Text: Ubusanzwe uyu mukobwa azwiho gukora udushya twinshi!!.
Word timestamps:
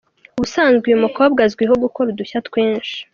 Ubusanzwe 0.37 0.85
uyu 0.87 1.03
mukobwa 1.05 1.39
azwiho 1.47 1.73
gukora 1.83 2.07
udushya 2.09 2.39
twinshi!!. 2.47 2.97